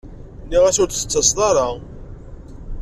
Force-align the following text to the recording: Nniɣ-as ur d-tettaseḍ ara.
Nniɣ-as 0.43 0.77
ur 0.81 0.87
d-tettaseḍ 0.89 1.39
ara. 1.49 1.67